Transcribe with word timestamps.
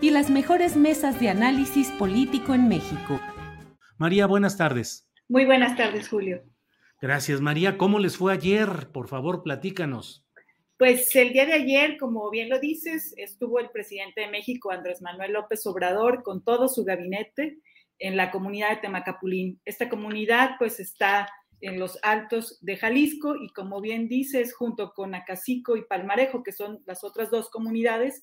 y 0.00 0.10
las 0.10 0.30
mejores 0.30 0.76
mesas 0.76 1.18
de 1.20 1.28
análisis 1.28 1.90
político 1.92 2.54
en 2.54 2.68
México. 2.68 3.20
María, 3.96 4.26
buenas 4.26 4.56
tardes. 4.56 5.08
Muy 5.28 5.44
buenas 5.44 5.76
tardes, 5.76 6.08
Julio. 6.08 6.42
Gracias, 7.00 7.40
María. 7.40 7.76
¿Cómo 7.76 7.98
les 7.98 8.16
fue 8.16 8.32
ayer? 8.32 8.90
Por 8.92 9.08
favor, 9.08 9.42
platícanos. 9.42 10.24
Pues 10.78 11.14
el 11.16 11.32
día 11.32 11.46
de 11.46 11.54
ayer, 11.54 11.96
como 11.98 12.30
bien 12.30 12.48
lo 12.48 12.60
dices, 12.60 13.12
estuvo 13.16 13.58
el 13.58 13.70
presidente 13.70 14.20
de 14.20 14.28
México, 14.28 14.70
Andrés 14.70 15.02
Manuel 15.02 15.32
López 15.32 15.66
Obrador, 15.66 16.22
con 16.22 16.44
todo 16.44 16.68
su 16.68 16.84
gabinete 16.84 17.58
en 17.98 18.16
la 18.16 18.30
comunidad 18.30 18.70
de 18.70 18.76
Temacapulín. 18.76 19.60
Esta 19.64 19.88
comunidad 19.88 20.52
pues 20.58 20.78
está 20.78 21.28
en 21.60 21.80
los 21.80 21.98
altos 22.02 22.58
de 22.60 22.76
Jalisco 22.76 23.34
y 23.34 23.48
como 23.48 23.80
bien 23.80 24.06
dices, 24.06 24.54
junto 24.54 24.92
con 24.92 25.16
Acacico 25.16 25.76
y 25.76 25.84
Palmarejo, 25.84 26.44
que 26.44 26.52
son 26.52 26.80
las 26.86 27.02
otras 27.02 27.30
dos 27.30 27.50
comunidades, 27.50 28.22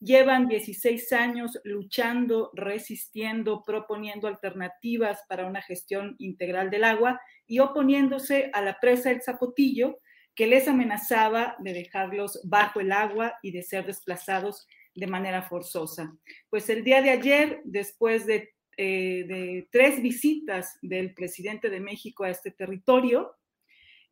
llevan 0.00 0.48
16 0.48 1.12
años 1.12 1.58
luchando, 1.64 2.50
resistiendo, 2.54 3.62
proponiendo 3.64 4.28
alternativas 4.28 5.24
para 5.28 5.46
una 5.46 5.62
gestión 5.62 6.14
integral 6.18 6.70
del 6.70 6.84
agua 6.84 7.20
y 7.46 7.58
oponiéndose 7.58 8.50
a 8.52 8.62
la 8.62 8.78
presa 8.80 9.10
del 9.10 9.22
Zapotillo, 9.22 9.98
que 10.34 10.46
les 10.46 10.68
amenazaba 10.68 11.56
de 11.58 11.72
dejarlos 11.72 12.40
bajo 12.44 12.80
el 12.80 12.92
agua 12.92 13.34
y 13.42 13.50
de 13.50 13.62
ser 13.62 13.86
desplazados 13.86 14.66
de 14.94 15.06
manera 15.06 15.42
forzosa. 15.42 16.16
Pues 16.48 16.68
el 16.70 16.84
día 16.84 17.02
de 17.02 17.10
ayer, 17.10 17.60
después 17.64 18.24
de 18.26 18.54
eh, 18.76 19.66
tres 19.72 20.00
visitas 20.00 20.78
del 20.80 21.12
presidente 21.12 21.70
de 21.70 21.80
México 21.80 22.22
a 22.22 22.30
este 22.30 22.52
territorio, 22.52 23.34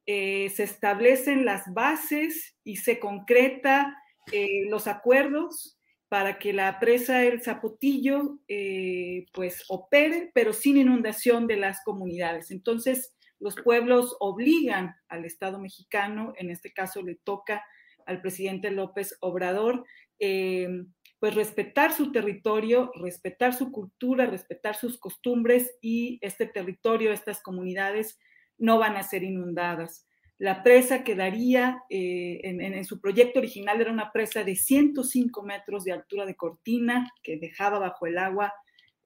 eh, 0.05 0.51
se 0.51 0.65
establecen 0.65 1.45
las 1.45 1.73
bases 1.73 2.57
y 2.65 2.77
se 2.77 2.99
concreta 2.99 3.97
eh, 4.33 4.67
los 4.69 4.89
acuerdos 4.89 5.76
para 6.09 6.39
que 6.39 6.53
la 6.53 6.79
presa 6.79 7.25
El 7.25 7.43
Zapotillo 7.43 8.39
pues 9.33 9.65
opere, 9.69 10.31
pero 10.35 10.53
sin 10.53 10.77
inundación 10.77 11.47
de 11.47 11.57
las 11.57 11.83
comunidades. 11.85 12.51
Entonces, 12.51 13.15
los 13.39 13.55
pueblos 13.57 14.17
obligan 14.21 14.95
al 15.09 15.25
Estado 15.25 15.59
mexicano, 15.59 16.33
en 16.37 16.51
este 16.51 16.73
caso 16.73 17.03
le 17.03 17.17
toca 17.17 17.65
al 18.07 18.23
presidente 18.23 18.71
López 18.71 19.17
Obrador, 19.21 19.85
pues 20.19 21.35
respetar 21.35 21.93
su 21.93 22.13
territorio, 22.13 22.93
respetar 22.95 23.53
su 23.53 23.73
cultura, 23.73 24.27
respetar 24.27 24.77
sus 24.77 24.99
costumbres 24.99 25.77
y 25.81 26.19
este 26.23 26.47
territorio, 26.47 27.13
estas 27.13 27.43
comunidades 27.43 28.19
no 28.59 28.79
van 28.79 28.97
a 28.97 29.03
ser 29.03 29.23
inundadas. 29.23 30.07
La 30.39 30.63
presa 30.63 31.03
quedaría, 31.03 31.83
eh, 31.89 32.41
en, 32.43 32.85
su 32.85 33.01
proyecto 33.01 33.39
original 33.39 33.81
era 33.81 33.91
una 33.91 34.13
presa 34.13 34.45
de 34.45 34.55
105 34.55 35.43
metros 35.43 35.85
de 35.85 35.93
altura 35.93 36.27
de 36.27 36.37
cortina 36.37 37.11
que 37.23 37.39
dejaba 37.39 37.79
bajo 37.79 38.07
el 38.07 38.19
agua 38.19 38.53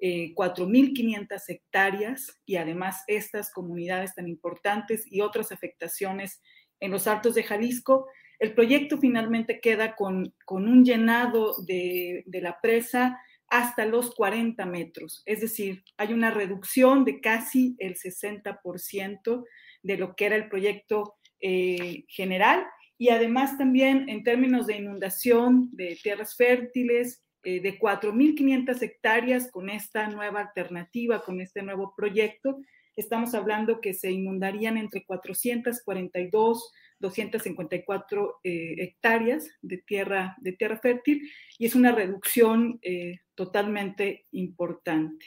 4.500 0.00 1.32
eh, 1.32 1.52
hectáreas 1.52 2.40
y 2.46 2.56
además 2.56 3.04
estas 3.06 3.52
comunidades 3.52 4.14
tan 4.14 4.26
importantes 4.26 5.04
y 5.06 5.20
otras 5.20 5.52
afectaciones 5.52 6.42
en 6.80 6.90
los 6.90 7.06
altos 7.06 7.34
de 7.34 7.44
Jalisco. 7.44 8.08
El 8.40 8.54
proyecto 8.54 8.98
finalmente 8.98 9.60
queda 9.60 9.94
con, 9.94 10.34
un 10.48 10.84
llenado 10.84 11.54
de, 11.64 12.24
la 12.26 12.60
presa 12.60 13.20
hasta 13.48 13.84
los 13.84 14.14
40 14.14 14.64
metros, 14.66 15.22
es 15.26 15.40
decir, 15.40 15.82
hay 15.96 16.12
una 16.12 16.30
reducción 16.30 17.04
de 17.04 17.20
casi 17.20 17.74
el 17.78 17.96
60% 17.96 19.44
de 19.82 19.96
lo 19.96 20.14
que 20.14 20.26
era 20.26 20.36
el 20.36 20.48
proyecto 20.48 21.16
eh, 21.40 22.04
general 22.08 22.66
y 22.98 23.08
además 23.08 23.56
también 23.56 24.08
en 24.08 24.22
términos 24.22 24.66
de 24.66 24.76
inundación 24.76 25.70
de 25.72 25.98
tierras 26.02 26.36
fértiles, 26.36 27.22
eh, 27.42 27.60
de 27.60 27.78
4.500 27.78 28.82
hectáreas 28.82 29.50
con 29.50 29.70
esta 29.70 30.08
nueva 30.08 30.40
alternativa, 30.40 31.22
con 31.22 31.40
este 31.40 31.62
nuevo 31.62 31.94
proyecto, 31.96 32.60
estamos 32.96 33.34
hablando 33.34 33.80
que 33.80 33.94
se 33.94 34.10
inundarían 34.10 34.76
entre 34.76 35.04
442 35.04 36.70
254 37.00 38.40
eh, 38.44 38.74
hectáreas 38.78 39.48
de 39.62 39.78
tierra, 39.78 40.36
de 40.40 40.52
tierra 40.52 40.78
fértil 40.78 41.28
y 41.58 41.66
es 41.66 41.74
una 41.74 41.92
reducción 41.92 42.78
eh, 42.82 43.20
totalmente 43.34 44.26
importante. 44.32 45.26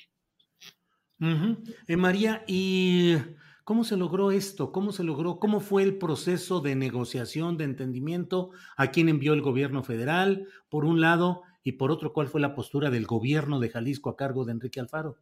Eh, 1.87 1.97
María, 1.97 2.43
¿y 2.47 3.15
cómo 3.63 3.83
se 3.83 3.97
logró 3.97 4.31
esto? 4.31 4.71
¿Cómo 4.71 4.91
se 4.91 5.03
logró? 5.03 5.39
¿Cómo 5.39 5.59
fue 5.59 5.83
el 5.83 5.97
proceso 5.97 6.59
de 6.59 6.75
negociación, 6.75 7.57
de 7.57 7.65
entendimiento? 7.65 8.51
¿A 8.77 8.91
quién 8.91 9.09
envió 9.09 9.33
el 9.33 9.41
gobierno 9.41 9.83
federal? 9.83 10.47
Por 10.69 10.85
un 10.85 11.01
lado, 11.01 11.43
y 11.63 11.73
por 11.73 11.91
otro, 11.91 12.13
¿cuál 12.13 12.27
fue 12.27 12.41
la 12.41 12.55
postura 12.55 12.89
del 12.89 13.05
gobierno 13.05 13.59
de 13.59 13.69
Jalisco 13.69 14.09
a 14.09 14.17
cargo 14.17 14.45
de 14.45 14.51
Enrique 14.51 14.79
Alfaro? 14.79 15.17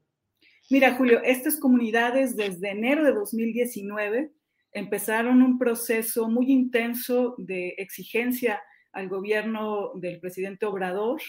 Mira, 0.69 0.95
Julio, 0.95 1.21
estas 1.23 1.57
comunidades 1.57 2.35
desde 2.35 2.71
enero 2.71 3.03
de 3.03 3.13
2019 3.13 4.31
empezaron 4.71 5.41
un 5.41 5.57
proceso 5.57 6.29
muy 6.29 6.51
intenso 6.51 7.35
de 7.37 7.75
exigencia 7.77 8.61
al 8.93 9.09
gobierno 9.09 9.91
del 9.95 10.19
presidente 10.19 10.65
Obrador 10.65 11.21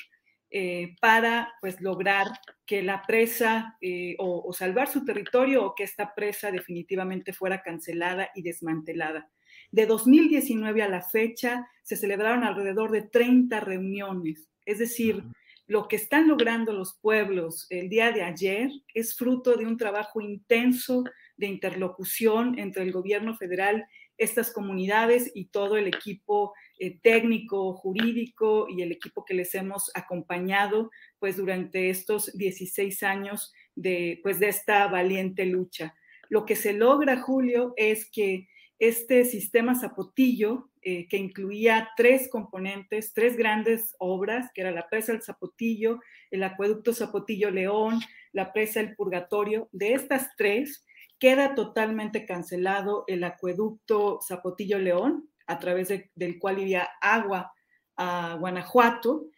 eh, 0.54 0.96
para 1.00 1.54
pues 1.62 1.80
lograr 1.80 2.26
que 2.66 2.82
la 2.82 3.00
presa 3.06 3.78
eh, 3.80 4.16
o, 4.18 4.52
salvar 4.52 4.86
su 4.86 5.02
territorio 5.02 5.64
o 5.64 5.74
que 5.74 5.84
esta 5.84 6.14
presa 6.14 6.50
definitivamente 6.50 7.32
fuera 7.32 7.62
cancelada 7.62 8.28
y 8.34 8.42
desmantelada. 8.42 9.30
De 9.70 9.86
2019 9.86 10.82
a 10.82 10.90
la 10.90 11.00
fecha 11.00 11.66
se 11.82 11.96
celebraron 11.96 12.44
alrededor 12.44 12.90
de 12.90 13.00
30 13.00 13.60
reuniones, 13.60 14.46
es 14.66 14.78
decir, 14.78 15.24
lo 15.66 15.88
que 15.88 15.96
están 15.96 16.28
logrando 16.28 16.74
los 16.74 16.98
pueblos 17.00 17.66
el 17.70 17.88
día 17.88 18.12
de 18.12 18.22
ayer 18.22 18.70
es 18.92 19.16
fruto 19.16 19.56
de 19.56 19.64
un 19.64 19.78
trabajo 19.78 20.20
intenso 20.20 21.02
de 21.38 21.46
interlocución 21.46 22.58
entre 22.58 22.82
el 22.82 22.92
gobierno 22.92 23.34
federal, 23.38 23.86
estas 24.22 24.52
comunidades 24.52 25.30
y 25.34 25.46
todo 25.46 25.76
el 25.76 25.86
equipo 25.86 26.52
eh, 26.78 26.98
técnico, 27.02 27.74
jurídico 27.74 28.66
y 28.68 28.82
el 28.82 28.92
equipo 28.92 29.24
que 29.24 29.34
les 29.34 29.54
hemos 29.54 29.90
acompañado 29.94 30.90
pues 31.18 31.36
durante 31.36 31.90
estos 31.90 32.36
16 32.36 33.02
años 33.02 33.52
de, 33.74 34.20
pues, 34.22 34.40
de 34.40 34.48
esta 34.48 34.86
valiente 34.88 35.46
lucha. 35.46 35.94
Lo 36.28 36.46
que 36.46 36.56
se 36.56 36.72
logra, 36.72 37.20
Julio, 37.20 37.74
es 37.76 38.10
que 38.10 38.48
este 38.78 39.24
sistema 39.24 39.76
Zapotillo, 39.76 40.70
eh, 40.82 41.06
que 41.06 41.16
incluía 41.16 41.90
tres 41.96 42.28
componentes, 42.28 43.12
tres 43.12 43.36
grandes 43.36 43.94
obras, 43.98 44.50
que 44.52 44.62
era 44.62 44.72
la 44.72 44.88
presa 44.88 45.12
del 45.12 45.22
Zapotillo, 45.22 46.00
el 46.32 46.42
acueducto 46.42 46.92
Zapotillo 46.92 47.50
León, 47.50 48.00
la 48.32 48.52
presa 48.52 48.80
del 48.80 48.96
Purgatorio, 48.96 49.68
de 49.70 49.92
estas 49.92 50.30
tres, 50.36 50.84
queda 51.22 51.54
totalmente 51.54 52.26
cancelado 52.26 53.04
el 53.06 53.22
acueducto 53.22 54.18
Zapotillo 54.26 54.80
León, 54.80 55.30
a 55.46 55.60
través 55.60 55.86
del 56.16 56.40
cual 56.40 56.58
iría 56.58 56.88
agua 57.00 57.52
a 57.96 58.34
Guanajuato. 58.40 59.28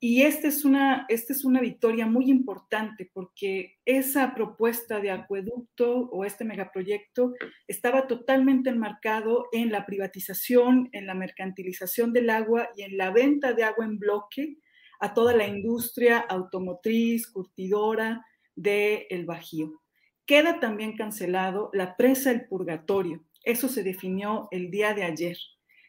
Y 0.00 0.22
esta 0.22 0.48
es, 0.48 0.64
una, 0.64 1.04
esta 1.10 1.34
es 1.34 1.44
una 1.44 1.60
victoria 1.60 2.06
muy 2.06 2.30
importante 2.30 3.10
porque 3.12 3.76
esa 3.84 4.34
propuesta 4.34 5.00
de 5.00 5.10
acueducto 5.10 6.08
o 6.10 6.24
este 6.24 6.46
megaproyecto 6.46 7.34
estaba 7.68 8.06
totalmente 8.06 8.70
enmarcado 8.70 9.48
en 9.52 9.70
la 9.70 9.84
privatización, 9.84 10.88
en 10.92 11.06
la 11.06 11.12
mercantilización 11.12 12.14
del 12.14 12.30
agua 12.30 12.70
y 12.74 12.84
en 12.84 12.96
la 12.96 13.10
venta 13.10 13.52
de 13.52 13.64
agua 13.64 13.84
en 13.84 13.98
bloque 13.98 14.56
a 14.98 15.12
toda 15.12 15.36
la 15.36 15.46
industria 15.46 16.20
automotriz, 16.20 17.30
curtidora 17.30 18.24
del 18.56 19.04
el 19.10 19.26
Bajío. 19.26 19.83
Queda 20.26 20.60
también 20.60 20.96
cancelado 20.96 21.70
la 21.72 21.96
presa 21.96 22.30
El 22.30 22.46
Purgatorio. 22.46 23.24
Eso 23.42 23.68
se 23.68 23.82
definió 23.82 24.48
el 24.50 24.70
día 24.70 24.94
de 24.94 25.04
ayer. 25.04 25.36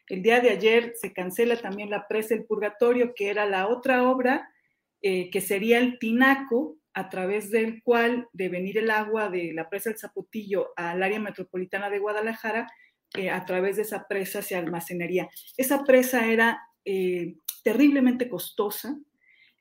El 0.08 0.22
día 0.22 0.40
de 0.40 0.50
ayer 0.50 0.92
se 0.94 1.12
cancela 1.12 1.56
también 1.56 1.90
la 1.90 2.06
presa 2.06 2.34
El 2.34 2.44
Purgatorio, 2.44 3.12
que 3.14 3.30
era 3.30 3.46
la 3.46 3.66
otra 3.66 4.08
obra 4.08 4.48
eh, 5.02 5.30
que 5.30 5.40
sería 5.40 5.78
el 5.78 5.98
tinaco 5.98 6.78
a 6.94 7.08
través 7.10 7.50
del 7.50 7.82
cual 7.82 8.28
de 8.32 8.48
venir 8.48 8.78
el 8.78 8.90
agua 8.90 9.28
de 9.28 9.52
la 9.52 9.68
presa 9.68 9.90
El 9.90 9.98
Zapotillo 9.98 10.72
al 10.74 11.02
área 11.02 11.20
metropolitana 11.20 11.90
de 11.90 11.98
Guadalajara, 11.98 12.66
eh, 13.14 13.30
a 13.30 13.44
través 13.44 13.76
de 13.76 13.82
esa 13.82 14.08
presa 14.08 14.42
se 14.42 14.56
almacenaría. 14.56 15.28
Esa 15.56 15.84
presa 15.84 16.26
era 16.26 16.60
eh, 16.84 17.36
terriblemente 17.62 18.28
costosa, 18.28 18.98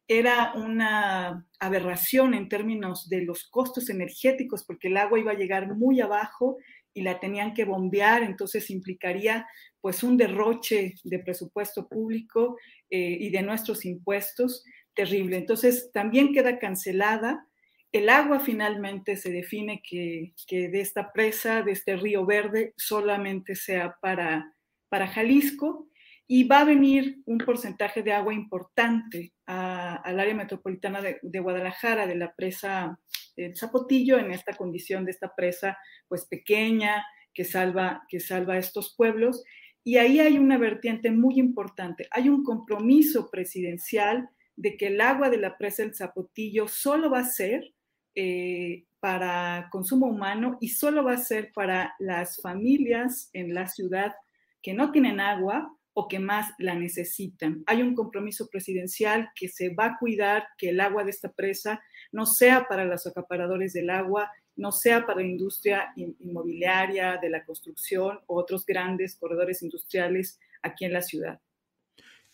era 0.07 0.53
una 0.53 1.47
aberración 1.59 2.33
en 2.33 2.47
términos 2.47 3.09
de 3.09 3.21
los 3.21 3.47
costos 3.49 3.89
energéticos, 3.89 4.63
porque 4.63 4.87
el 4.87 4.97
agua 4.97 5.19
iba 5.19 5.31
a 5.31 5.37
llegar 5.37 5.75
muy 5.75 5.99
abajo 5.99 6.57
y 6.93 7.01
la 7.01 7.19
tenían 7.19 7.53
que 7.53 7.65
bombear, 7.65 8.23
entonces 8.23 8.69
implicaría 8.69 9.47
pues 9.81 10.03
un 10.03 10.15
derroche 10.15 10.93
de 11.03 11.19
presupuesto 11.19 11.87
público 11.87 12.57
eh, 12.89 13.17
y 13.19 13.29
de 13.29 13.41
nuestros 13.41 13.85
impuestos 13.85 14.63
terrible. 14.93 15.37
Entonces 15.37 15.91
también 15.91 16.33
queda 16.33 16.57
cancelada. 16.57 17.47
El 17.91 18.09
agua 18.09 18.39
finalmente 18.39 19.17
se 19.17 19.31
define 19.31 19.81
que, 19.87 20.33
de 20.49 20.81
esta 20.81 21.11
presa, 21.11 21.61
de 21.63 21.73
este 21.73 21.97
río 21.97 22.25
verde, 22.25 22.73
solamente 22.77 23.55
sea 23.55 23.97
para, 24.01 24.53
para 24.89 25.07
Jalisco 25.07 25.87
y 26.27 26.45
va 26.45 26.61
a 26.61 26.65
venir 26.65 27.21
un 27.25 27.37
porcentaje 27.37 28.01
de 28.01 28.13
agua 28.13 28.33
importante 28.33 29.33
al 29.45 30.19
área 30.19 30.33
metropolitana 30.33 31.01
de, 31.01 31.19
de, 31.21 31.39
Guadalajara, 31.39 32.07
de 32.07 32.15
la 32.15 32.33
presa 32.33 32.99
el 33.35 33.55
Zapotillo 33.55 34.17
en 34.17 34.31
esta 34.31 34.53
condición 34.53 35.05
de 35.05 35.11
esta 35.11 35.33
presa 35.35 35.77
pues 36.07 36.25
pequeña 36.25 37.05
que 37.33 37.43
salva, 37.43 38.03
que 38.07 38.19
salva 38.19 38.55
a 38.55 38.59
estos 38.59 38.95
pueblos. 38.95 39.43
Y 39.83 39.97
ahí 39.97 40.19
hay 40.19 40.37
una 40.37 40.57
vertiente 40.57 41.11
muy 41.11 41.37
importante. 41.37 42.07
Hay 42.11 42.29
un 42.29 42.43
compromiso 42.43 43.29
presidencial 43.29 44.29
de 44.55 44.77
que 44.77 44.87
el 44.87 45.01
agua 45.01 45.29
de 45.29 45.37
la 45.37 45.57
presa 45.57 45.83
del 45.83 45.93
Zapotillo 45.93 46.67
solo 46.67 47.11
va 47.11 47.19
a 47.19 47.25
ser 47.25 47.73
eh, 48.15 48.85
para 48.99 49.67
consumo 49.71 50.07
humano 50.07 50.57
y 50.61 50.69
solo 50.69 51.03
va 51.03 51.13
a 51.13 51.17
ser 51.17 51.51
para 51.53 51.93
las 51.99 52.41
familias 52.41 53.29
en 53.33 53.53
la 53.53 53.67
ciudad 53.67 54.15
que 54.61 54.73
no 54.73 54.91
tienen 54.91 55.19
agua 55.19 55.69
o 55.97 56.09
que 56.09 56.19
más 56.19 56.51
la 56.59 56.75
necesitan. 56.75 57.63
Hay 57.65 57.81
un 57.81 57.95
compromiso 57.95 58.49
presidencial 58.49 59.29
que 59.33 59.47
se 59.47 59.73
va 59.73 59.85
a 59.85 59.97
cuidar 59.97 60.45
que 60.57 60.69
el 60.69 60.81
agua 60.81 61.05
de 61.05 61.11
esta 61.11 61.31
presa 61.31 61.81
no 62.11 62.25
sea 62.25 62.67
para 62.67 62.83
los 62.83 63.07
acaparadores 63.07 63.71
del 63.71 63.89
agua, 63.89 64.29
no 64.57 64.73
sea 64.73 65.05
para 65.05 65.21
la 65.21 65.27
industria 65.27 65.93
inmobiliaria, 65.95 67.17
de 67.21 67.29
la 67.29 67.45
construcción 67.45 68.19
o 68.27 68.37
otros 68.37 68.65
grandes 68.65 69.15
corredores 69.15 69.63
industriales 69.63 70.37
aquí 70.61 70.83
en 70.83 70.93
la 70.93 71.01
ciudad. 71.01 71.39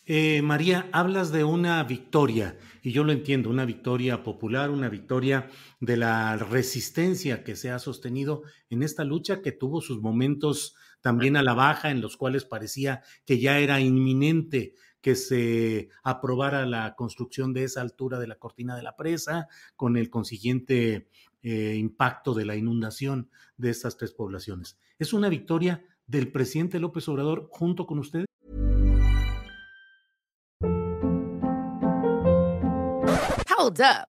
Eh, 0.06 0.42
María, 0.42 0.90
hablas 0.92 1.32
de 1.32 1.44
una 1.44 1.84
victoria, 1.84 2.58
y 2.82 2.92
yo 2.92 3.04
lo 3.04 3.12
entiendo, 3.12 3.52
una 3.52 3.66
victoria 3.66 4.24
popular, 4.24 4.72
una 4.72 4.90
victoria 4.90 5.48
de 5.80 5.98
la 5.98 6.36
resistencia 6.38 7.44
que 7.44 7.56
se 7.56 7.70
ha 7.70 7.78
sostenido 7.78 8.42
en 8.72 8.82
esta 8.82 9.04
lucha 9.04 9.44
que 9.44 9.52
tuvo 9.52 9.82
sus 9.82 10.02
momentos 10.02 10.76
también 11.02 11.36
a 11.36 11.44
la 11.44 11.54
baja, 11.54 11.92
en 11.92 12.02
los 12.02 12.18
cuales 12.18 12.46
parecía 12.46 13.02
que 13.26 13.40
ya 13.40 13.60
era 13.60 13.80
inminente 13.80 14.76
que 15.02 15.16
se 15.16 15.90
aprobara 16.04 16.66
la 16.66 16.96
construcción 16.96 17.54
de 17.54 17.64
esa 17.64 17.82
altura 17.82 18.20
de 18.20 18.28
la 18.28 18.36
cortina 18.36 18.76
de 18.76 18.84
la 18.84 18.96
presa, 18.96 19.48
con 19.76 19.98
el 19.98 20.10
consiguiente 20.10 21.10
eh, 21.42 21.76
impacto 21.76 22.34
de 22.34 22.46
la 22.46 22.56
inundación 22.56 23.30
de 23.58 23.72
estas 23.72 23.98
tres 23.98 24.14
poblaciones. 24.14 24.78
¿Es 25.00 25.14
una 25.14 25.28
victoria 25.28 25.84
del 26.06 26.32
presidente 26.32 26.80
López 26.80 27.08
Obrador 27.10 27.48
junto 27.52 27.88
con 27.88 28.00
ustedes? 28.00 28.28
Hold 33.58 33.80
up. 33.82 34.11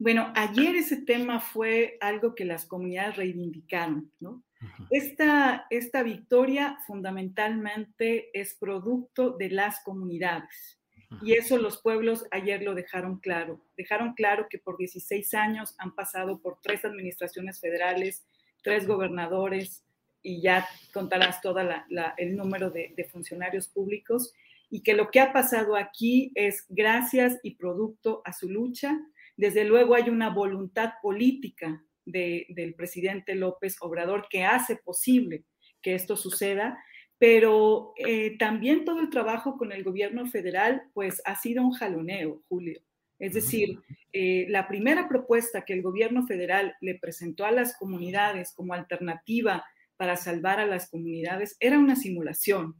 Bueno, 0.00 0.32
ayer 0.34 0.76
ese 0.76 0.96
tema 0.96 1.40
fue 1.40 1.98
algo 2.00 2.34
que 2.34 2.46
las 2.46 2.64
comunidades 2.64 3.16
reivindicaron, 3.16 4.10
¿no? 4.18 4.42
esta, 4.90 5.66
esta 5.68 6.02
victoria 6.02 6.78
fundamentalmente 6.86 8.30
es 8.32 8.54
producto 8.54 9.36
de 9.36 9.50
las 9.50 9.80
comunidades. 9.84 10.78
Y 11.20 11.34
eso 11.34 11.58
los 11.58 11.82
pueblos 11.82 12.24
ayer 12.30 12.62
lo 12.62 12.74
dejaron 12.74 13.18
claro. 13.18 13.60
Dejaron 13.76 14.14
claro 14.14 14.46
que 14.48 14.58
por 14.58 14.78
16 14.78 15.34
años 15.34 15.74
han 15.76 15.94
pasado 15.94 16.40
por 16.40 16.60
tres 16.62 16.86
administraciones 16.86 17.60
federales, 17.60 18.24
tres 18.62 18.86
gobernadores, 18.86 19.84
y 20.22 20.40
ya 20.40 20.66
contarás 20.94 21.42
todo 21.42 21.58
el 22.16 22.36
número 22.36 22.70
de, 22.70 22.94
de 22.96 23.04
funcionarios 23.04 23.68
públicos, 23.68 24.32
y 24.70 24.82
que 24.82 24.94
lo 24.94 25.10
que 25.10 25.20
ha 25.20 25.34
pasado 25.34 25.76
aquí 25.76 26.32
es 26.34 26.64
gracias 26.70 27.38
y 27.42 27.56
producto 27.56 28.22
a 28.24 28.32
su 28.32 28.48
lucha, 28.48 28.98
desde 29.40 29.64
luego 29.64 29.94
hay 29.94 30.10
una 30.10 30.28
voluntad 30.28 30.92
política 31.00 31.82
del 32.04 32.74
presidente 32.76 33.34
López 33.34 33.78
Obrador 33.80 34.26
que 34.28 34.44
hace 34.44 34.76
posible 34.76 35.44
que 35.80 35.94
esto 35.94 36.14
suceda, 36.14 36.78
pero 37.16 37.94
eh, 37.96 38.36
también 38.36 38.84
todo 38.84 39.00
el 39.00 39.08
trabajo 39.08 39.56
con 39.56 39.72
el 39.72 39.82
gobierno 39.82 40.26
federal 40.26 40.82
pues 40.92 41.22
ha 41.24 41.36
sido 41.36 41.62
un 41.62 41.72
jaloneo, 41.72 42.42
Julio. 42.50 42.82
Es 43.18 43.32
decir, 43.32 43.78
eh, 44.12 44.44
la 44.50 44.68
primera 44.68 45.08
propuesta 45.08 45.64
que 45.64 45.72
el 45.72 45.80
gobierno 45.80 46.26
federal 46.26 46.74
le 46.82 46.98
presentó 46.98 47.46
a 47.46 47.50
las 47.50 47.78
comunidades 47.78 48.52
como 48.54 48.74
alternativa 48.74 49.64
para 49.96 50.16
salvar 50.16 50.60
a 50.60 50.66
las 50.66 50.90
comunidades 50.90 51.56
era 51.60 51.78
una 51.78 51.96
simulación, 51.96 52.74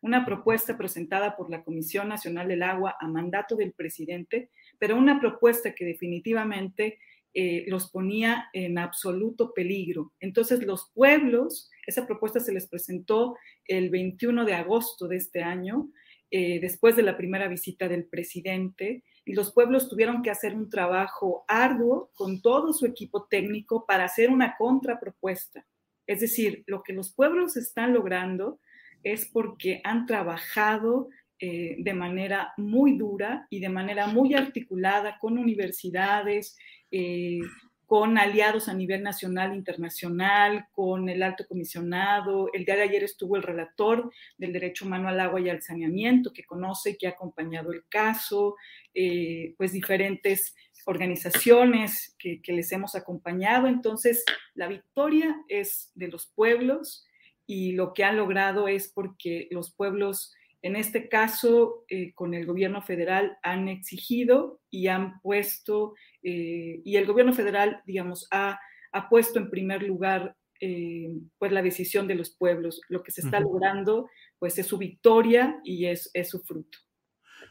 una 0.00 0.24
propuesta 0.24 0.78
presentada 0.78 1.36
por 1.36 1.50
la 1.50 1.62
Comisión 1.62 2.08
Nacional 2.08 2.48
del 2.48 2.62
Agua 2.62 2.96
a 2.98 3.06
mandato 3.06 3.54
del 3.54 3.74
presidente 3.74 4.50
pero 4.78 4.96
una 4.96 5.20
propuesta 5.20 5.74
que 5.74 5.84
definitivamente 5.84 6.98
eh, 7.38 7.64
los 7.68 7.90
ponía 7.90 8.48
en 8.54 8.78
absoluto 8.78 9.52
peligro. 9.52 10.14
Entonces 10.20 10.64
los 10.64 10.90
pueblos, 10.94 11.70
esa 11.86 12.06
propuesta 12.06 12.40
se 12.40 12.52
les 12.52 12.66
presentó 12.66 13.36
el 13.66 13.90
21 13.90 14.46
de 14.46 14.54
agosto 14.54 15.06
de 15.06 15.16
este 15.16 15.42
año, 15.42 15.90
eh, 16.30 16.60
después 16.60 16.96
de 16.96 17.02
la 17.02 17.16
primera 17.16 17.46
visita 17.46 17.88
del 17.88 18.06
presidente, 18.06 19.04
y 19.26 19.34
los 19.34 19.52
pueblos 19.52 19.88
tuvieron 19.88 20.22
que 20.22 20.30
hacer 20.30 20.54
un 20.54 20.70
trabajo 20.70 21.44
arduo 21.46 22.10
con 22.14 22.40
todo 22.40 22.72
su 22.72 22.86
equipo 22.86 23.26
técnico 23.26 23.84
para 23.84 24.04
hacer 24.04 24.30
una 24.30 24.56
contrapropuesta. 24.56 25.66
Es 26.06 26.20
decir, 26.20 26.64
lo 26.66 26.82
que 26.82 26.92
los 26.94 27.12
pueblos 27.12 27.56
están 27.56 27.92
logrando 27.92 28.60
es 29.02 29.26
porque 29.26 29.80
han 29.84 30.06
trabajado 30.06 31.10
eh, 31.38 31.76
de 31.78 31.92
manera 31.92 32.54
muy 32.56 32.96
dura 32.96 33.46
y 33.50 33.60
de 33.60 33.68
manera 33.68 34.06
muy 34.06 34.34
articulada 34.34 35.18
con 35.18 35.36
universidades, 35.36 36.56
eh, 36.90 37.40
con 37.86 38.16
aliados 38.18 38.68
a 38.68 38.74
nivel 38.74 39.02
nacional 39.02 39.52
e 39.52 39.56
internacional, 39.56 40.66
con 40.72 41.08
el 41.08 41.22
alto 41.22 41.46
comisionado. 41.46 42.48
El 42.52 42.64
día 42.64 42.76
de 42.76 42.82
ayer 42.82 43.04
estuvo 43.04 43.36
el 43.36 43.42
relator 43.42 44.10
del 44.38 44.52
derecho 44.52 44.86
humano 44.86 45.08
al 45.08 45.20
agua 45.20 45.40
y 45.40 45.48
al 45.48 45.62
saneamiento, 45.62 46.32
que 46.32 46.44
conoce 46.44 46.90
y 46.90 46.96
que 46.96 47.06
ha 47.06 47.10
acompañado 47.10 47.72
el 47.72 47.84
caso, 47.86 48.56
eh, 48.94 49.54
pues 49.56 49.72
diferentes 49.72 50.54
organizaciones 50.86 52.16
que, 52.18 52.40
que, 52.40 52.54
les 52.54 52.72
hemos 52.72 52.94
acompañado. 52.94 53.66
Entonces, 53.68 54.24
la 54.54 54.68
victoria 54.68 55.36
es 55.48 55.92
de 55.94 56.08
los 56.08 56.26
pueblos 56.26 57.06
y 57.46 57.72
lo 57.72 57.92
que 57.92 58.04
han 58.04 58.16
logrado 58.16 58.68
es 58.68 58.88
porque 58.88 59.48
los 59.50 59.70
pueblos 59.70 60.32
en 60.66 60.76
este 60.76 61.08
caso, 61.08 61.84
eh, 61.88 62.12
con 62.14 62.34
el 62.34 62.44
gobierno 62.44 62.82
federal 62.82 63.38
han 63.42 63.68
exigido 63.68 64.60
y 64.70 64.88
han 64.88 65.20
puesto, 65.20 65.94
eh, 66.22 66.80
y 66.84 66.96
el 66.96 67.06
gobierno 67.06 67.32
federal, 67.32 67.82
digamos, 67.86 68.26
ha, 68.30 68.58
ha 68.92 69.08
puesto 69.08 69.38
en 69.38 69.50
primer 69.50 69.82
lugar 69.82 70.36
eh, 70.60 71.08
pues 71.38 71.52
la 71.52 71.62
decisión 71.62 72.08
de 72.08 72.16
los 72.16 72.30
pueblos. 72.30 72.80
Lo 72.88 73.02
que 73.02 73.12
se 73.12 73.20
está 73.20 73.38
logrando, 73.38 74.08
pues 74.38 74.58
es 74.58 74.66
su 74.66 74.76
victoria 74.78 75.60
y 75.62 75.86
es, 75.86 76.10
es 76.14 76.30
su 76.30 76.40
fruto. 76.40 76.78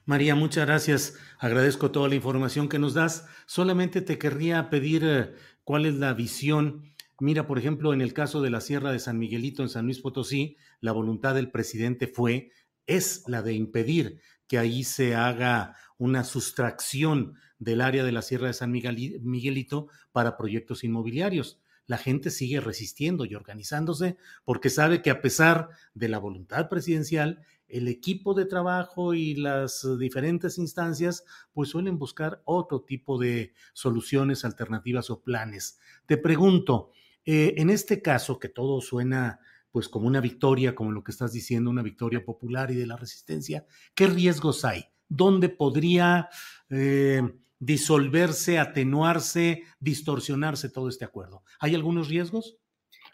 María, 0.05 0.35
muchas 0.35 0.65
gracias. 0.65 1.17
Agradezco 1.39 1.91
toda 1.91 2.09
la 2.09 2.15
información 2.15 2.67
que 2.67 2.79
nos 2.79 2.93
das. 2.93 3.27
Solamente 3.45 4.01
te 4.01 4.17
querría 4.17 4.69
pedir 4.69 5.35
cuál 5.63 5.85
es 5.85 5.95
la 5.95 6.13
visión. 6.13 6.93
Mira, 7.19 7.47
por 7.47 7.59
ejemplo, 7.59 7.93
en 7.93 8.01
el 8.01 8.13
caso 8.13 8.41
de 8.41 8.49
la 8.49 8.59
Sierra 8.59 8.91
de 8.91 8.99
San 8.99 9.17
Miguelito 9.17 9.63
en 9.63 9.69
San 9.69 9.85
Luis 9.85 10.01
Potosí, 10.01 10.57
la 10.81 10.91
voluntad 10.91 11.33
del 11.33 11.49
presidente 11.49 12.07
fue 12.07 12.51
es 12.87 13.23
la 13.27 13.41
de 13.41 13.53
impedir 13.53 14.19
que 14.47 14.57
ahí 14.57 14.83
se 14.83 15.15
haga 15.15 15.75
una 15.97 16.23
sustracción 16.23 17.35
del 17.59 17.81
área 17.81 18.03
de 18.03 18.11
la 18.11 18.21
Sierra 18.21 18.47
de 18.47 18.53
San 18.53 18.71
Miguelito 18.71 19.87
para 20.11 20.37
proyectos 20.37 20.83
inmobiliarios. 20.83 21.59
La 21.87 21.97
gente 21.97 22.31
sigue 22.31 22.59
resistiendo 22.59 23.25
y 23.25 23.35
organizándose 23.35 24.17
porque 24.43 24.69
sabe 24.69 25.01
que 25.01 25.11
a 25.11 25.21
pesar 25.21 25.69
de 25.93 26.09
la 26.09 26.17
voluntad 26.17 26.67
presidencial, 26.67 27.45
el 27.67 27.87
equipo 27.87 28.33
de 28.33 28.45
trabajo 28.45 29.13
y 29.13 29.35
las 29.35 29.85
diferentes 29.99 30.57
instancias 30.57 31.25
pues 31.53 31.69
suelen 31.69 31.97
buscar 31.97 32.41
otro 32.45 32.81
tipo 32.81 33.19
de 33.19 33.53
soluciones 33.73 34.45
alternativas 34.45 35.09
o 35.09 35.21
planes. 35.21 35.79
Te 36.05 36.17
pregunto, 36.17 36.91
eh, 37.25 37.55
en 37.57 37.69
este 37.69 38.01
caso 38.01 38.39
que 38.39 38.49
todo 38.49 38.81
suena 38.81 39.39
pues 39.75 39.89
como 39.89 40.07
una 40.07 40.21
victoria, 40.21 40.73
como 40.73 40.93
lo 40.93 41.03
que 41.03 41.11
estás 41.11 41.33
diciendo, 41.33 41.69
una 41.69 41.81
victoria 41.81 42.23
popular 42.23 42.71
y 42.71 42.75
de 42.75 42.87
la 42.87 42.95
resistencia, 42.95 43.65
¿qué 43.93 44.07
riesgos 44.07 44.63
hay? 44.63 44.85
¿Dónde 45.09 45.49
podría 45.49 46.29
eh, 46.69 47.21
disolverse, 47.59 48.57
atenuarse, 48.57 49.63
distorsionarse 49.81 50.69
todo 50.69 50.87
este 50.87 51.03
acuerdo? 51.03 51.43
¿Hay 51.59 51.75
algunos 51.75 52.07
riesgos? 52.07 52.57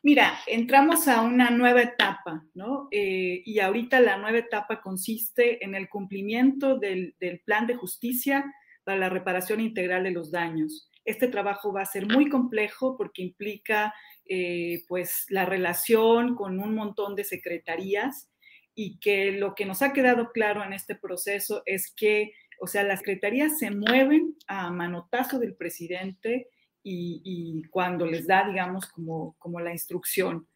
Mira, 0.03 0.34
entramos 0.46 1.08
a 1.08 1.24
una 1.24 1.50
nueva 1.50 1.82
etapa, 1.82 2.46
¿no? 2.53 2.89
Eh, 2.91 3.41
y 3.44 3.58
ahorita 3.58 4.00
la 4.00 4.18
nueva 4.18 4.38
etapa 4.38 4.82
consiste 4.84 5.65
en 5.65 5.74
el 5.74 5.89
cumplimiento 5.89 6.77
del, 6.77 7.15
del 7.20 7.39
plan 7.39 7.65
de 7.65 7.74
justicia 7.74 8.46
para 8.84 9.00
la 9.00 9.10
reparación 9.10 9.62
integral 9.62 10.03
de 10.03 10.12
los 10.12 10.30
daños. 10.30 10.91
Este 11.06 11.27
trabajo 11.27 11.74
va 11.74 11.82
a 11.82 11.86
ser 11.86 12.06
muy 12.06 12.30
complejo 12.30 12.96
porque 12.96 13.24
implica 13.24 13.96
eh, 14.25 14.84
pues 14.88 15.25
la 15.30 15.46
relación 15.46 16.36
con 16.36 16.60
un 16.60 16.75
montón 16.75 17.16
de 17.16 17.24
secretarías 17.24 18.30
y 18.75 19.00
que 19.00 19.32
lo 19.32 19.56
que 19.56 19.66
nos 19.66 19.82
ha 19.82 19.94
quedado 19.94 20.32
claro 20.32 20.63
en 20.63 20.74
este 20.74 20.96
proceso 20.96 21.63
es 21.66 21.92
que, 21.94 22.32
o 22.60 22.68
sea, 22.68 22.84
las 22.84 23.00
secretarías 23.00 23.60
se 23.60 23.72
mueven 23.72 24.36
a 24.48 24.72
manotazo 24.72 25.40
del 25.40 25.56
presidente 25.56 26.48
y, 26.84 27.62
cuando 27.70 28.08
les 28.08 28.25
da, 28.25 28.48
digamos, 28.48 28.88
como, 28.88 29.36
como 29.38 29.60
la 29.60 29.72
instrucción 29.72 30.48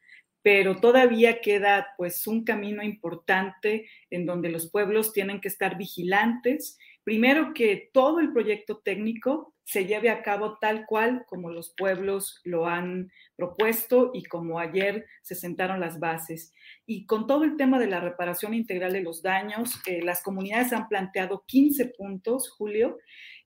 pero 0.46 0.80
todavía 0.80 1.42
queda 1.42 1.88
pues 1.98 2.28
un 2.28 2.44
camino 2.44 2.84
importante 2.84 3.90
en 4.12 4.28
donde 4.28 4.50
los 4.50 4.70
pueblos 4.70 5.12
tienen 5.12 5.42
que 5.42 5.48
estar 5.48 5.76
vigilantes. 5.76 6.78
Primero 7.06 7.54
que 7.54 7.92
todo 7.94 8.20
el 8.20 8.34
proyecto 8.34 8.80
técnico 8.80 9.54
se 9.64 9.86
lleve 9.86 10.10
a 10.10 10.24
cabo 10.24 10.58
tal 10.60 10.88
cual 10.88 11.24
como 11.28 11.52
los 11.52 11.74
pueblos 11.78 12.42
lo 12.44 12.66
han 12.66 13.12
propuesto 13.36 14.10
y 14.12 14.24
como 14.24 14.58
ayer 14.58 15.06
se 15.22 15.36
sentaron 15.36 15.80
las 15.80 16.00
bases. 16.00 16.52
Y 16.88 17.06
con 17.06 17.28
todo 17.28 17.44
el 17.44 17.58
tema 17.58 17.78
de 17.78 17.86
la 17.86 18.00
reparación 18.00 18.56
integral 18.56 18.92
de 18.92 19.04
los 19.04 19.22
daños, 19.22 19.80
eh, 19.86 20.02
las 20.02 20.24
comunidades 20.24 20.74
han 20.74 20.88
planteado 20.88 21.44
15 21.46 21.94
puntos, 21.96 22.50
Julio, 22.50 22.98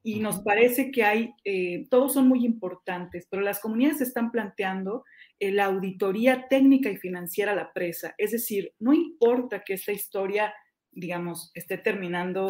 y 0.02 0.22
nos 0.22 0.40
parece 0.40 0.90
que 0.90 1.04
hay, 1.04 1.34
eh, 1.44 1.86
todos 1.90 2.14
son 2.14 2.30
muy 2.30 2.46
importantes, 2.46 3.28
pero 3.30 3.42
las 3.42 3.60
comunidades 3.60 4.00
están 4.00 4.32
planteando 4.32 5.04
eh, 5.38 5.52
la 5.52 5.66
auditoría 5.66 6.48
técnica 6.48 6.90
y 6.90 6.96
financiera 6.96 7.52
a 7.52 7.56
la 7.56 7.74
presa. 7.74 8.16
Es 8.18 8.32
decir, 8.32 8.74
no 8.80 8.94
importa 8.94 9.64
que 9.66 9.74
esta 9.74 9.92
historia, 9.92 10.54
digamos, 10.92 11.52
esté 11.54 11.78
terminando 11.78 12.48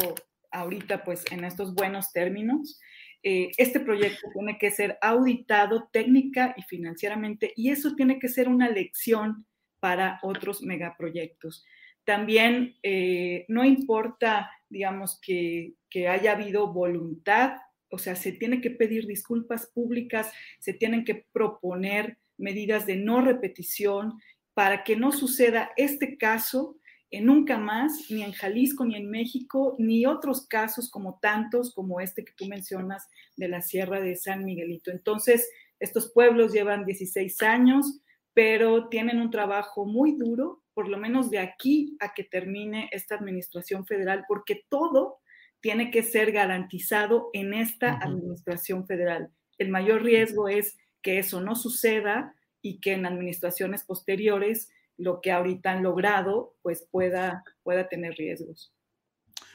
ahorita 0.50 1.04
pues 1.04 1.24
en 1.30 1.44
estos 1.44 1.74
buenos 1.74 2.12
términos, 2.12 2.80
eh, 3.22 3.50
este 3.58 3.80
proyecto 3.80 4.28
tiene 4.32 4.58
que 4.58 4.70
ser 4.70 4.98
auditado 5.02 5.88
técnica 5.92 6.54
y 6.56 6.62
financieramente 6.62 7.52
y 7.54 7.70
eso 7.70 7.94
tiene 7.94 8.18
que 8.18 8.28
ser 8.28 8.48
una 8.48 8.68
lección 8.68 9.46
para 9.78 10.18
otros 10.22 10.62
megaproyectos. 10.62 11.64
También 12.04 12.76
eh, 12.82 13.44
no 13.48 13.64
importa, 13.64 14.50
digamos, 14.68 15.18
que, 15.20 15.74
que 15.90 16.08
haya 16.08 16.32
habido 16.32 16.72
voluntad, 16.72 17.56
o 17.90 17.98
sea, 17.98 18.16
se 18.16 18.32
tiene 18.32 18.60
que 18.60 18.70
pedir 18.70 19.06
disculpas 19.06 19.66
públicas, 19.66 20.32
se 20.58 20.72
tienen 20.72 21.04
que 21.04 21.26
proponer 21.32 22.18
medidas 22.38 22.86
de 22.86 22.96
no 22.96 23.20
repetición 23.20 24.14
para 24.54 24.82
que 24.82 24.96
no 24.96 25.12
suceda 25.12 25.72
este 25.76 26.16
caso 26.16 26.79
nunca 27.18 27.58
más, 27.58 28.08
ni 28.10 28.22
en 28.22 28.32
Jalisco, 28.32 28.84
ni 28.84 28.94
en 28.96 29.10
México, 29.10 29.74
ni 29.78 30.06
otros 30.06 30.46
casos 30.46 30.88
como 30.88 31.18
tantos 31.20 31.74
como 31.74 32.00
este 32.00 32.24
que 32.24 32.32
tú 32.36 32.46
mencionas 32.46 33.08
de 33.36 33.48
la 33.48 33.62
Sierra 33.62 34.00
de 34.00 34.14
San 34.14 34.44
Miguelito. 34.44 34.92
Entonces, 34.92 35.50
estos 35.80 36.12
pueblos 36.12 36.52
llevan 36.52 36.84
16 36.84 37.42
años, 37.42 38.00
pero 38.32 38.88
tienen 38.88 39.20
un 39.20 39.30
trabajo 39.30 39.86
muy 39.86 40.16
duro, 40.16 40.62
por 40.72 40.88
lo 40.88 40.98
menos 40.98 41.30
de 41.30 41.40
aquí 41.40 41.96
a 41.98 42.14
que 42.14 42.22
termine 42.22 42.88
esta 42.92 43.16
administración 43.16 43.86
federal, 43.86 44.24
porque 44.28 44.62
todo 44.68 45.18
tiene 45.60 45.90
que 45.90 46.02
ser 46.04 46.30
garantizado 46.30 47.30
en 47.32 47.54
esta 47.54 47.98
administración 48.00 48.86
federal. 48.86 49.30
El 49.58 49.68
mayor 49.68 50.02
riesgo 50.02 50.48
es 50.48 50.78
que 51.02 51.18
eso 51.18 51.40
no 51.40 51.54
suceda 51.56 52.34
y 52.62 52.80
que 52.80 52.92
en 52.92 53.04
administraciones 53.04 53.84
posteriores 53.84 54.70
lo 55.00 55.20
que 55.20 55.32
ahorita 55.32 55.72
han 55.72 55.82
logrado, 55.82 56.54
pues 56.62 56.86
pueda, 56.90 57.42
pueda 57.62 57.88
tener 57.88 58.14
riesgos. 58.14 58.72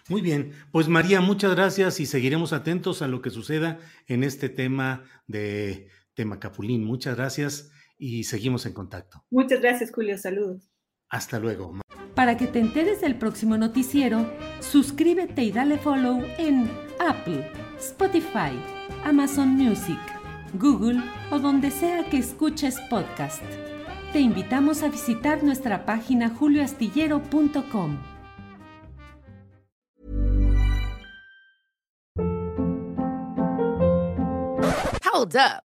Muy 0.08 0.22
bien, 0.22 0.52
pues 0.72 0.88
María, 0.88 1.22
muchas 1.22 1.56
gracias 1.56 2.00
y 2.00 2.06
seguiremos 2.06 2.54
atentos 2.54 3.02
a 3.02 3.08
lo 3.08 3.22
que 3.22 3.32
suceda 3.32 3.80
en 4.08 4.24
este 4.24 4.50
tema 4.50 5.04
de 5.26 5.90
Temacapulín. 6.14 6.84
Muchas 6.84 7.16
gracias 7.16 7.72
y 7.98 8.26
seguimos 8.26 8.66
en 8.66 8.74
contacto. 8.74 9.24
Muchas 9.32 9.62
gracias, 9.62 9.92
Julio. 9.92 10.18
Saludos. 10.18 10.70
Hasta 11.10 11.40
luego. 11.40 11.80
Para 12.14 12.38
que 12.38 12.48
te 12.48 12.60
enteres 12.60 13.02
del 13.02 13.18
próximo 13.18 13.58
noticiero, 13.58 14.32
suscríbete 14.60 15.44
y 15.44 15.52
dale 15.52 15.78
follow 15.78 16.24
en 16.38 16.70
Apple, 17.00 17.52
Spotify, 17.80 18.58
Amazon 19.04 19.50
Music, 19.50 20.00
Google 20.54 21.02
o 21.32 21.40
donde 21.40 21.72
sea 21.72 22.08
que 22.10 22.18
escuches 22.18 22.80
podcast 22.90 23.44
te 24.16 24.22
invitamos 24.22 24.82
a 24.82 24.88
visitar 24.88 25.44
nuestra 25.44 25.86
página 25.86 26.30
julioastillero.com. 26.30 27.98
Hold 35.04 35.36
up. 35.36 35.75